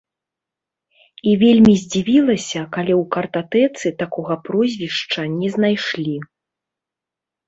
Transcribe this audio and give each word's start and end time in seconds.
І 1.31 1.33
вельмі 1.41 1.73
здзівілася, 1.81 2.61
калі 2.77 2.93
ў 3.01 3.09
картатэцы 3.15 3.87
такога 3.99 4.37
прозвішча 4.47 5.27
не 5.39 5.49
знайшлі. 5.57 6.15